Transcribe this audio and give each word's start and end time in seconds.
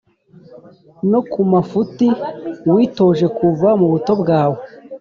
no 1.11 1.19
ku 1.31 1.39
mafuti 1.53 2.07
witoje 2.75 3.25
kuva 3.37 3.69
mu 3.79 3.87
buto 3.91 4.13
bwawe, 4.21 4.59